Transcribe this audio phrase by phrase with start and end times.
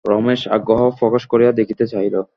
[0.05, 2.15] রমেশ আগ্রহ প্রকাশ করিয়া দেখিতে চাহিল।